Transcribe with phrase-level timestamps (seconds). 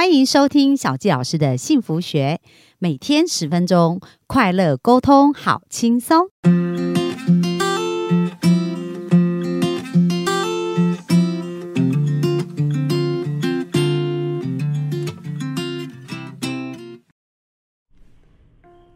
[0.00, 2.40] 欢迎收听小纪老师的幸福学，
[2.78, 6.30] 每天十分钟，快乐沟通，好轻松。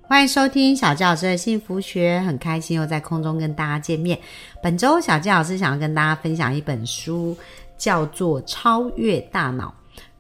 [0.09, 4.19] 欢迎收听小纪老师的幸福学，很开心又在空中跟大家见面。
[4.63, 7.37] 本周小纪老师想要跟大家分享一本书，
[7.77, 9.69] 叫做《超越大脑》。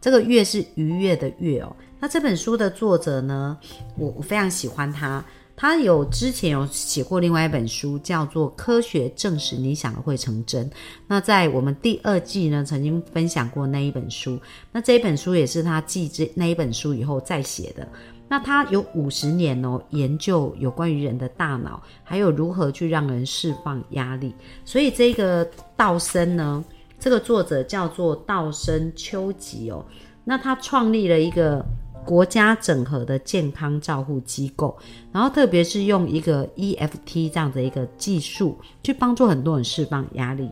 [0.04, 1.74] 这个“悦”是愉悦的“悦”哦。
[1.98, 3.56] 那这本书的作者呢，
[3.96, 5.24] 我我非常喜欢他。
[5.56, 10.68] 他有之前有写过另外一本书，叫做《科学证实你想的会成真》。
[11.06, 14.38] 那在我们第二季呢，曾经分享过那一本书。
[14.70, 17.88] 那这一本书也是他继这那一本书以后再写的。
[18.28, 24.34] 那他有五十年哦，研究有关于人的大脑，还有如何去让人释放压力。
[24.66, 26.62] 所以这个道生呢。
[27.04, 29.84] 这个作者叫做道生秋吉哦，
[30.24, 31.62] 那他创立了一个
[32.02, 34.74] 国家整合的健康照护机构，
[35.12, 40.50] 然后特别是用一个 EFT 这样的一个技术去帮助很多人释放压力。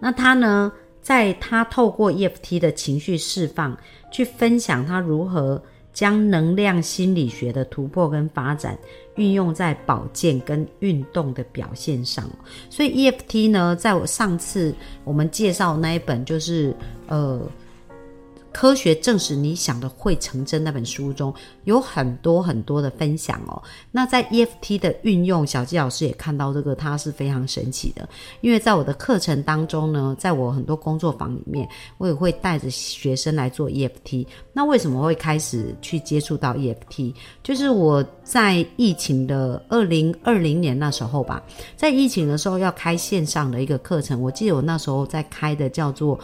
[0.00, 3.76] 那他呢，在他透过 EFT 的情绪释放，
[4.10, 5.62] 去分享他如何。
[5.92, 8.78] 将能量心理学的突破跟发展
[9.16, 12.28] 运用在保健跟运动的表现上，
[12.70, 16.74] 所以 EFT 呢，在我上次我们介绍那一本就是
[17.08, 17.40] 呃。
[18.52, 21.32] 科学证实你想的会成真那本书中
[21.64, 23.60] 有很多很多的分享哦。
[23.90, 28.08] 那在 EFT 的运用，小纪老师也看到这个，它是非常神奇的。
[28.40, 34.26] 因为在我的课程当中呢，在我很多工作坊里面，我也会带着学生来做 EFT。
[34.52, 37.14] 那为什么会开始去接触到 EFT？
[37.42, 41.42] 就是我在疫情的二零二零年那时候吧，
[41.76, 46.18] 在疫情的时候要开线上的一个课程，我记得我那时候在开的叫做。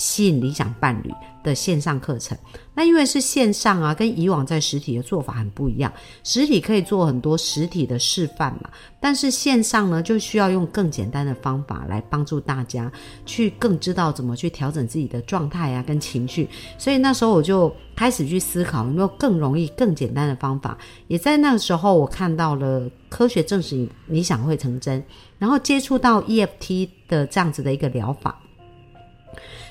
[0.00, 1.12] 吸引理想伴侣
[1.44, 2.36] 的线上课程，
[2.74, 5.92] 那因为是线上啊，跟以往在实体的做法很不一样。
[6.24, 12.90] 实体可以做很多实体的示范嘛，但是线上呢，就需要用更简单的方法来帮助大家
[13.26, 16.48] 去更知道怎么去调整自己的状态啊，跟情绪。
[16.78, 20.76] 所以那时候我就开始去思考有没有更容易、更简单的方法。
[21.08, 25.04] 也在那个时候，我看到了科学证实你想会成真，
[25.38, 28.38] 然后接触到 EFT 的这样子的一个疗法。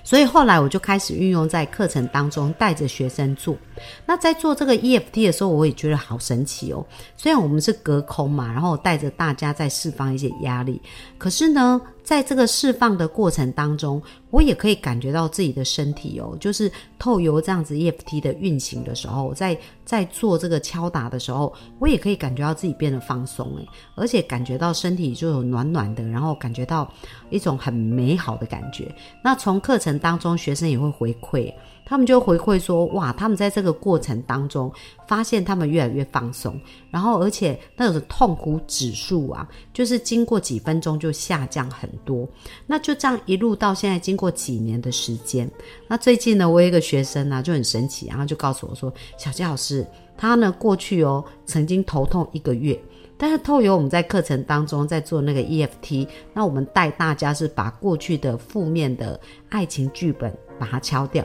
[0.09, 3.55] 所以后来我就开始运用在课程当中，带着学生做。
[4.07, 6.83] 那在做这个 EFT 的时候，我也觉得好神奇哦。
[7.15, 10.81] 虽然我们是隔空嘛，然后带着大家在释放一些压力，
[11.19, 11.79] 可是呢。
[12.01, 19.55] 在这个释放的过程当中，我也可以感觉到自己的身体哦，就是透由这样子 EFT 的运行的时候，在
[19.85, 26.91] 在做这个敲打的时候，我也可以感觉到自己变得放松诶，而且感觉到身体就有暖暖的，然后感觉到
[27.29, 28.91] 一种很美好的感觉。
[29.23, 31.53] 那从课程当中，学生也会回馈。
[31.85, 34.71] 他们就回馈说：“哇，他们在这个过程当中
[35.07, 36.55] 发现他们越来越放松，
[36.91, 42.29] 然后而且那种痛苦指数啊，就是经过几分钟就下降很多。
[42.67, 45.49] 那就这样一路到现在，经过几年的时间。
[45.87, 49.83] 那最近呢，我有一个学生呢就很神奇，然后就告诉我说：小杰老师，
[50.15, 52.79] 他呢过去哦曾经头痛一个月，
[53.19, 59.19] 但是透由我们在课程当中在做那个 EFT，那我们带大家是把过去的负面的
[59.49, 61.23] 爱情剧本把它敲掉。”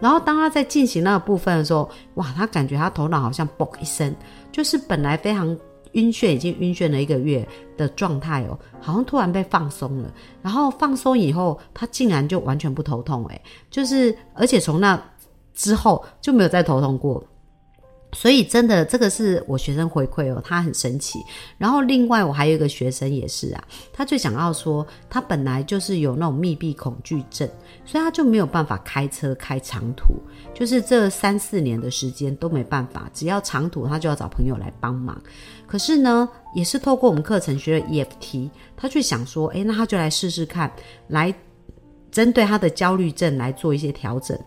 [0.00, 4.12] 然后当他在进行那个部分的时候，哇，他感觉他头脑好像嘣一声，
[4.50, 5.56] 就是本来非常
[5.92, 10.10] 晕眩，已经晕眩了一个月的状态哦，好像突然被放松了。
[10.42, 13.40] 然后放松以后，他竟然就完全不头痛，诶，
[13.70, 15.00] 就是而且从那
[15.54, 17.22] 之后就没有再头痛过。
[18.14, 21.18] 所以真的，这个是我学生回馈哦，他很神奇。
[21.58, 27.48] 然后另外我还有一个学生也是啊，他最想要说，他本来就是有那种密闭恐惧症，
[27.84, 30.14] 所以他就没有办法开车开长途，
[30.54, 35.20] 就是这三四年的时间都没办法，只要长途他就要找朋友来帮忙。
[35.66, 40.70] 可是呢，也是透过我们课程学了 EFT，他去想说，诶，那他就来试试看，
[41.08, 41.34] 来
[42.10, 44.38] 针对他的焦虑症来做一些调整。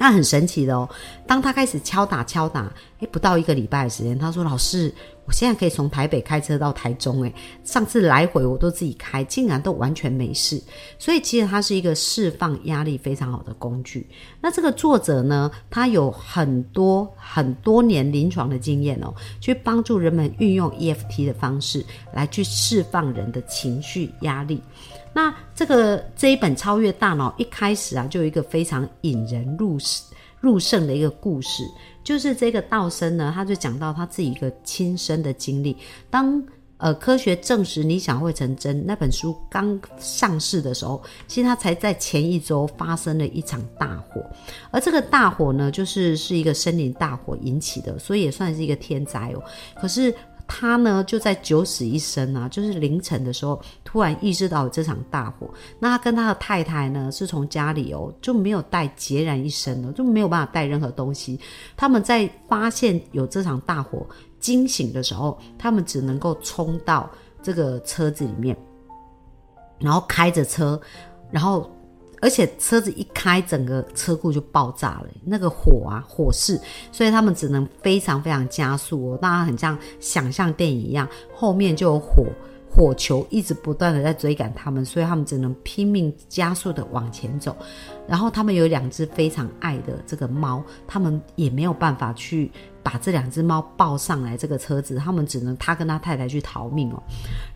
[0.00, 0.88] 那很神奇的哦，
[1.26, 4.90] 当他开始敲打敲打，诶，不到一个礼拜的时间，他说：“老师，
[5.26, 7.34] 我现在可以从台北开车到台中，诶，
[7.64, 10.58] 上次来回我都自己开，竟然都完全没事。
[10.98, 14.08] 所以其实它是一个释放压力非常好的工具。
[14.40, 21.84] 那这个作者呢，他有很多很多年临床的经验哦，去帮助人们运用 EFT 的方式
[22.14, 24.62] 来去释放人的情绪压力。”
[25.12, 29.78] 那这个这一本超越大脑一开始啊，就有一个非常引人入
[30.40, 31.64] 入胜的一个故事，
[32.02, 35.76] 就是这个道生呢，他就讲到他自己一个亲身的经历。
[36.08, 36.42] 当
[36.82, 44.24] 呃，科学证实理想会成真那本书刚上市的时候，其实它才在前一周发生了一场大火，
[44.70, 49.42] 而这个大火呢，就是是一个森林大火引起的，所以也算是一个天灾哦。
[49.78, 50.10] 可是
[50.52, 55.48] 他呢，就在九死一生啊，就是凌晨的时候，突然意识到这场大火。
[55.78, 61.38] 那他跟他的太太呢，是从家里哦就没有带孑然一身了，就没有办法带任何东西。
[61.76, 64.04] 他们在发现有这场大火。
[64.40, 67.10] 惊醒的时候，他们只能够冲到
[67.42, 68.56] 这个车子里面，
[69.78, 70.80] 然后开着车，
[71.30, 71.70] 然后
[72.20, 76.60] 而且车子一开，整个车库就爆炸了，那个火啊，火势，
[76.92, 82.26] 所以他们只能非常非常加速哦，大家很像想象电影一样，后面就有火。
[82.72, 87.56] 火球一直不断的在追赶他们，所以他们只能拼命加速的往前走。
[88.06, 92.48] 然后他们有两只非常爱的这个猫，他们也没有办法去
[92.80, 97.02] 把这两只猫抱上来这个车子，他们只能他跟他太太去逃命哦。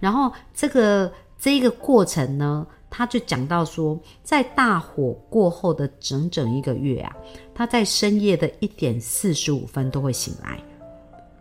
[0.00, 1.08] 然后这个
[1.38, 7.16] 这个过程呢，他就讲到说，在大火过后的整整一个月啊，
[7.52, 10.60] 他在深夜的一点四十五分都会醒来。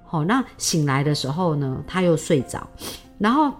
[0.03, 2.67] 好，那醒来的时候呢，他又睡着，
[3.19, 3.53] 然后。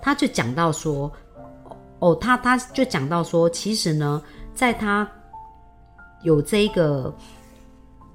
[0.00, 1.12] 他就讲到说，
[1.98, 4.22] 哦，他他就讲到说，其实呢，
[4.54, 5.06] 在他
[6.22, 7.12] 有这个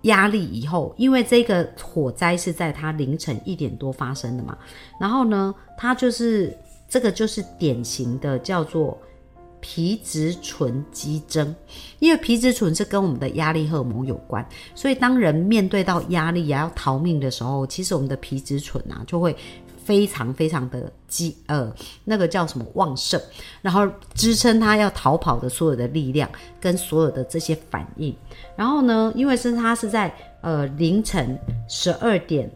[0.03, 4.57] 压力以后，因为这个火灾是在他凌晨一点多发生的嘛，
[4.97, 6.57] 然后呢，他就是
[6.87, 8.97] 这个就是典型的叫做
[9.59, 11.55] 皮质醇激增，
[11.99, 19.35] 因为皮质醇是跟我们的压力荷尔蒙有关，所以当人面对到压力啊要逃命的时候，其实我们的皮质醇啊就会。
[19.85, 21.69] 非常非常的激呃，
[22.05, 23.19] 那个叫什么旺盛，
[23.61, 26.29] 然后支撑他要逃跑的所有的力量
[26.61, 28.15] 跟所有的这些反应。
[28.55, 30.09] 然后呢，因为是他是在
[30.39, 31.37] 呃凌晨
[31.67, 32.49] 十二点，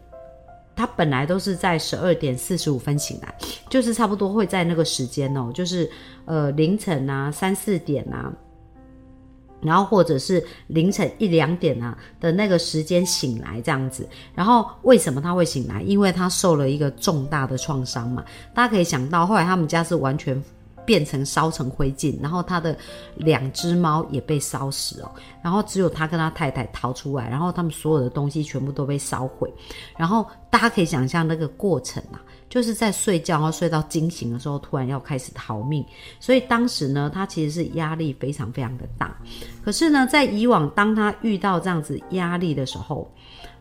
[0.78, 3.34] 他本来都是在十二点四十五分醒来，
[3.68, 5.90] 就是差不多会在那个时间哦，就是
[6.24, 8.32] 呃凌晨啊三四点啊。
[9.60, 15.82] 然后或者是凌晨一两点啊的那个时间醒来这样子，然后为什么他会醒来？
[15.82, 18.24] 因为他受了一个重大的创伤嘛。
[18.54, 20.40] 大家可以想到，后来他们家是完全
[20.88, 22.74] 变成烧成灰烬，然后他的
[23.16, 25.10] 两只猫也被烧死哦，
[25.42, 29.52] 然后只有他跟他太太逃出来，然后他们所有的东西全部都被烧毁，
[29.98, 32.16] 然后大家可以想象那个过程啊。
[32.48, 35.84] 就是在睡觉，然后睡到惊醒的时候，突然要开始逃命，
[36.18, 39.14] 所以当时呢，他其实是压力非常非常的大。
[39.62, 43.06] 可是呢，在以往当他遇到这样子压力的时候，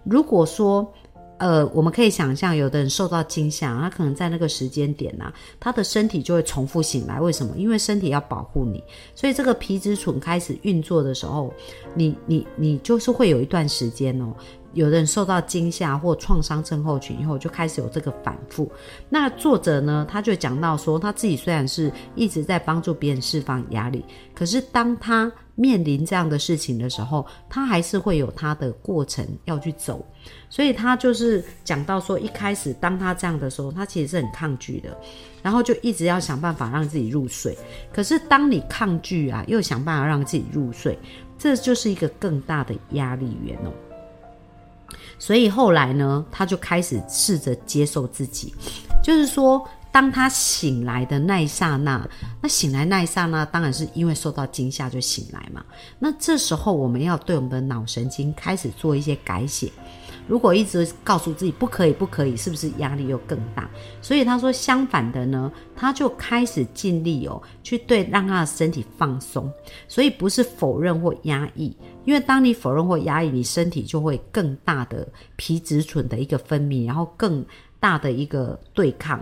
[0.05, 0.89] 如果说，
[1.37, 7.19] 呃，我们可以想象，有的人受到惊吓，他可能在那个时间点呢，他的身体就会重复醒来。
[7.19, 7.55] 为什么？
[7.57, 11.53] 因为身体要保护你，所以这个皮质醇开始运作的时候，
[11.93, 14.33] 你你你就是会有一段时间哦。
[14.73, 18.69] 有的人受到惊吓或创伤症候群以后，就开始有这个反复。
[19.09, 24.05] 那作者呢，他就讲到说，他自己虽然是一直在帮助别人释放压力，
[24.35, 30.05] 可是当他面临这样的事情的时候，他还是会有他的过程要去走。
[30.49, 34.95] 所以他就是讲到说，一开始当他这样的时候，他其实是很抗拒的，
[35.41, 37.57] 然后就一直要想办法让自己入睡。
[37.91, 40.97] 可是当你抗拒啊，又想办法让自己入睡，
[41.39, 43.73] 这就是一个更大的压力源哦。
[45.19, 48.53] 所以后来呢，他就开始试着接受自己，
[49.03, 52.07] 就是说，当他醒来的那一刹那，
[52.41, 55.63] 那醒来那一刹那，当然是因为受到惊吓就醒来嘛。
[55.99, 59.71] 那这时候我们要对我们的脑神经开始做一些改写。
[60.27, 63.69] 如果一直告诉自己不可以不可以，是不是压力又更大？
[64.01, 69.49] 所以他说相反的呢，他就开始尽力哦，去对让他的身体放松。
[69.87, 77.45] 所以不是否认或压抑，因为当你否认或压抑，你身体就会更大的皮质醇的一个分泌，然后更
[77.79, 79.19] 大的一个对抗。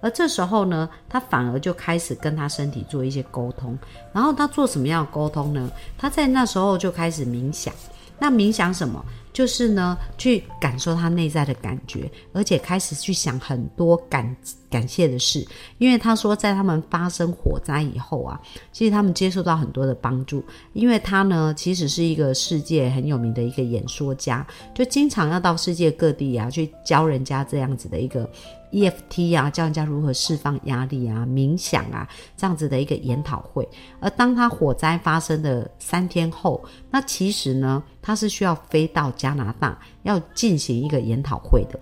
[0.00, 3.78] 而这时候呢，他反而就开始跟他身体做一些沟通。
[4.12, 5.70] 然后他做什么样的沟通呢？
[5.98, 7.72] 他在那时候就开始冥想。
[8.18, 9.04] 那冥想什么？
[9.36, 14.34] 就是呢，去感受他内在的感觉，而且开始去想很多感
[14.70, 15.46] 感谢的事。
[15.76, 18.40] 因为他说，在他们发生火灾以后啊，
[18.72, 20.42] 其实他们接受到很多的帮助。
[20.72, 28.26] 因为他呢，其实是一个世界很有名的一个演说家，就经常要到世界各地啊，去教人家这样子的一个。
[28.72, 33.66] EFT 啊，教人家如何释放压力啊，冥想啊，这样子的一个研讨会。
[34.00, 41.80] 而当他火灾发生的三天后，那其实呢，他是需要飞到加加拿大，要进行一个研讨会的。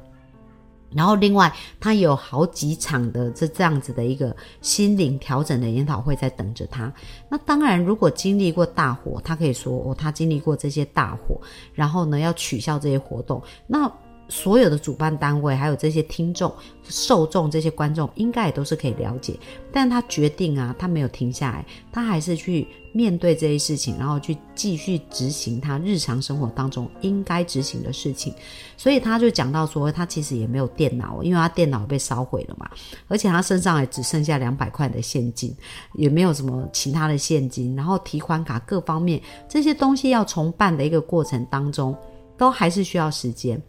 [0.96, 6.92] 然后另外，他有好几场的这这样子的一个心灵调整的研讨会在等着他。
[7.28, 11.40] 那当然，如果经历过大火，他可以说哦，他经历过这些大火，
[11.74, 13.42] 然后呢，要取消这些活动。
[13.66, 13.90] 那
[14.28, 16.52] 所有的主办单位，还有这些听众、
[16.84, 19.38] 受众、这些观众，应该也都是可以了解。
[19.72, 28.32] 但他决定啊，他没有停下来，他还是去面对这些事情，然后去继续执行他日常生活当中应该执行的事情。
[28.76, 32.70] 所以他就讲到说，他其实也没有电脑，因为他电脑被烧毁了嘛，
[33.08, 35.54] 而且他身上也只剩下两百块的现金，
[35.94, 41.94] 也没有什么其他的现金，然后提款卡各方面这些东西要重办的一个过程当中。
[42.36, 43.60] 都还是需要时间，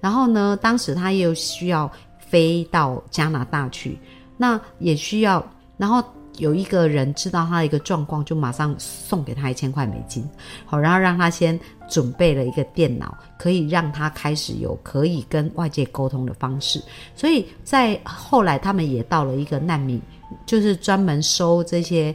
[0.00, 3.98] 然后呢，当时他又需要飞到加拿大去，
[4.36, 5.44] 那也需要，
[5.76, 6.02] 然后
[6.38, 10.28] 有一个人知道他的一个状况，就马上送给他一千块美金，
[10.64, 16.82] 好，然后让他先准备了一个电脑，可以让他开始有可以跟外界沟通的方式。
[17.14, 20.00] 所以在后来，他们也到了一个难民，
[20.46, 22.12] 就是专门收这些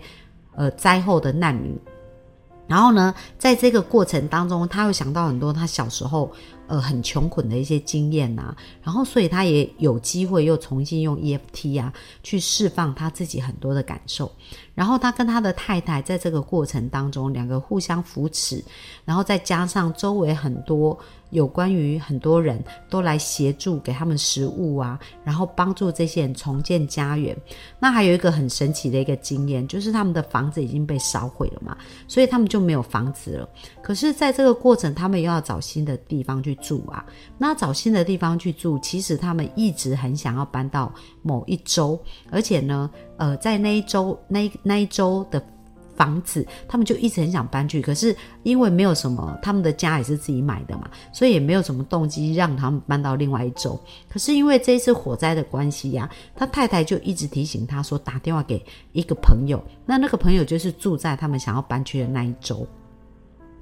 [0.55, 1.77] 呃灾后的难民。
[2.69, 6.31] 然后呢，在这个过程当中，他又想到很多他小时候
[6.67, 14.31] 呃很穷困的一些经验呐，然后所以他也有机会又重新用 EFT 啊去释放他自己很多的感受。
[14.75, 18.63] 然后他跟他的太太在这个过程当中，两个互相扶持，
[19.03, 20.97] 然后再加上周围很多。
[21.31, 27.35] 有关于很多人都来协助，给他们食物啊，然后帮助这些人重建家园。
[27.79, 33.49] 那还有一个很神奇的一个经验，就是他们的房子已经被烧毁了嘛，所以他们就没有房子了。
[33.81, 37.05] 可是，在这个过程，他们又要找新的地方去住啊。
[37.37, 41.99] 那找新的地方去住，其实他们一直很想要搬到某一周，
[42.31, 45.43] 而且呢，呃，在那一周那那一周的。
[45.99, 53.77] 房子，他们就一直很想搬去，可是因为没有什么，他们的家也是自己买的嘛，所以也没有什么动机让他们搬到另外一周。
[54.07, 62.65] 可是因为这一次火灾的关系呀，他太太就一直提醒他说，打电话给一个朋友，那那个朋友就是住在他们想要搬去的那一周。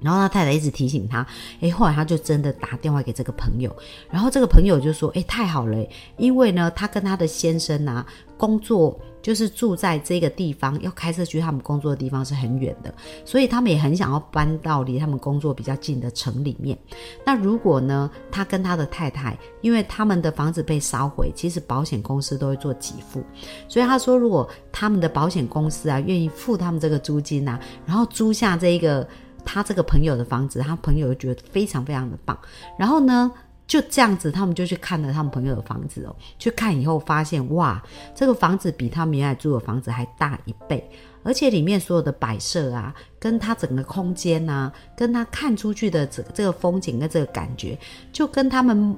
[0.00, 1.26] 然后他太太一直提醒他，
[1.60, 3.74] 诶，后来他就真的打电话给这个朋友，
[4.10, 5.86] 然后这个朋友就说，诶，太好了，
[6.16, 16.78] 因为呢，他跟他的先生啊，工作就是住在这个地方，要开车去他们工作的地方是很远的，所以他们也很想要搬到离他们工作比较近的城里面。
[17.26, 23.22] 那如果呢，他跟他的太太，因为他们的房子被烧毁，其实保险公司都会做给付，
[23.66, 29.06] 所以他说，如果他们的保险公司啊，愿意付他们这个租金啊，然后租下这一个。
[29.50, 32.38] 他这个朋友的房子，他朋友觉得非常非常的棒。
[32.78, 33.30] 然后呢，
[33.66, 36.14] 就这样子，他们就去看了他们朋友的房子哦。
[36.38, 37.82] 去看以后发现，哇，
[38.14, 40.86] 这个房子比他们原来住的房子还大一倍，
[41.22, 47.78] 而且里面所有的摆设啊，跟他整个空间啊，跟他看出去的这这个风景跟这个感觉，
[48.12, 48.94] 就跟他们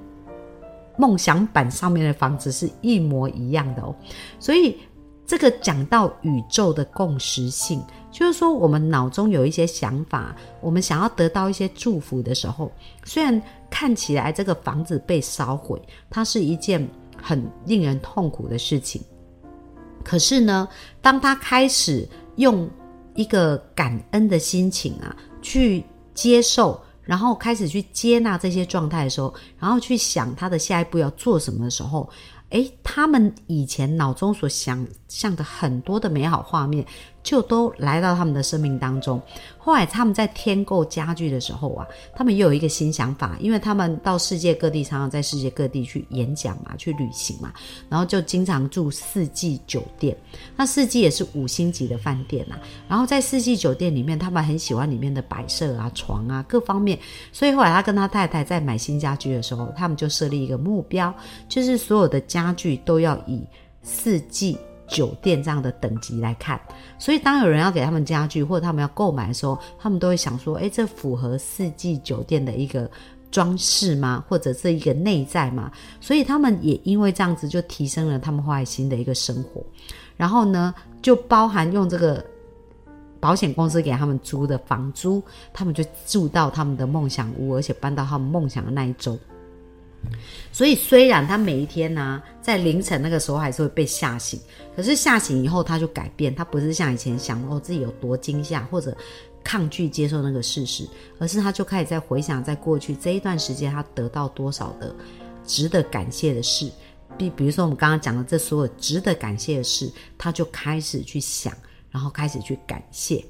[0.96, 3.94] 梦想版上面的房子是一模一样的哦。
[4.40, 4.76] 所以
[5.30, 7.80] 这个讲到宇宙的共识性。
[8.10, 12.72] 就是说，我们脑中有一些想法，我们想要得到一些祝福的时候，
[13.04, 16.84] 虽然看起来这个房子被烧毁，它是一件
[17.16, 19.00] 很令人痛苦的事情，
[20.02, 20.66] 可是呢，
[21.00, 22.68] 当他开始用
[23.14, 32.10] 一个感恩的心情啊，去接受，然后开始去接纳这些状态的时候，然后去想他的下一步要做什么的时候。
[32.50, 36.84] 诶，他们以前脑中所想象的很多的美好画面，
[37.22, 39.20] 就都来到他们的生命当中。
[39.56, 47.52] 后来他们在添购家具的时候啊，他们又有一个新想法，因为他们到世界各地，常常在世界各地去演讲嘛，去旅行嘛，
[47.88, 50.16] 然后就经常住四季酒店。
[50.56, 52.58] 那四季也是五星级的饭店呐。
[52.88, 56.98] 然后在四季酒店里面，他们很喜欢里面的摆设啊、床啊各方面。
[57.32, 61.14] 所以后来他跟他太太在买新家具的时候，他们就设立一个目标，
[61.48, 63.46] 就是所有的家家具都要以
[63.82, 64.58] 四季。
[64.90, 66.60] 酒店这样的等级来看，
[66.98, 72.90] 所以当有人要给他们家具或者他们要购买的时候，他们都会想说：，诶，这符合四季酒店的一个
[73.30, 74.24] 装饰吗？
[74.28, 75.70] 或者是一个内在吗？
[76.00, 79.64] 所以他们也因为这样子，就提升了他们花爱心的一个生活。
[80.16, 82.24] 然后呢，就包含用这个
[83.20, 89.16] 保险公司给他们租的房租，他们就住到他们的梦想屋，而且搬到他们梦想的那一周。
[90.52, 94.40] 所以，虽然他每一天呢，在凌晨那个时候还是会被吓醒，
[94.74, 98.96] 可是吓醒以后他就改变，他不是像以前想哦自己有多惊吓或者
[99.44, 100.88] 抗拒接受那个事实，
[101.18, 104.94] 而是他就开始在回想在过去这一段时间他得到多少的
[105.46, 106.70] 值得感谢的事，
[107.16, 111.56] 比比如说我们刚刚讲的这所有值得感谢的事，他就开始去想，
[111.90, 113.24] 然后开始去感谢。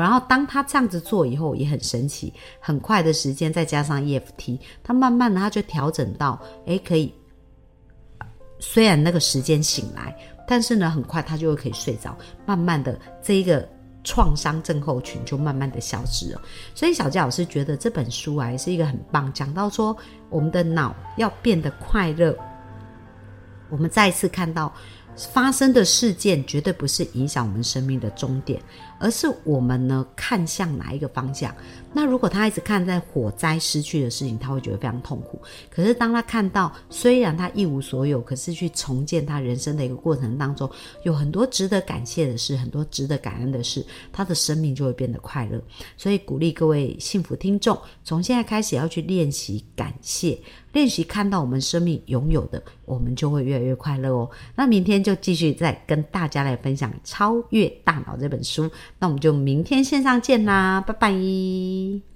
[0.00, 7.12] 然后当他这样子做以后，也很神奇，很快的时间，再加上 EFT，他慢慢的他就调整到，诶，可以，
[8.58, 13.68] 虽然那个时间醒来，但是呢，很快他就会可以睡着，慢慢的这一个
[14.04, 16.40] 创伤症候群就慢慢的消失了。
[16.74, 19.96] 所以小佳老师觉得这本书啊，是一个很棒，讲到说
[20.30, 22.36] 我们的脑要变得快乐，
[23.68, 24.72] 我们再一次看到。
[25.30, 28.58] 发生的事件绝对不是影响我们生命的终点，
[29.02, 31.52] 而是我们呢看向哪一个方向。
[31.92, 35.38] 那如果他一直看在火灾失去的事情，他会觉得非常痛苦。
[35.68, 40.70] 可是当他看到虽然他一无所有，可是去重建他人生的一个过程当中，
[41.02, 45.60] 有很多值得感谢的事，很多值得感恩的事，他的生命就会变得快乐。
[45.98, 50.38] 所以鼓励各位幸福听众，从现在开始要去练习感谢，
[50.72, 54.30] 练习看到我们生命拥有的，我们就会越来越快乐哦。
[54.54, 58.70] 那明天就继续再跟大家来分享《超越大脑》这本书。
[58.98, 62.11] 那我们就明天线上见啦，拜拜。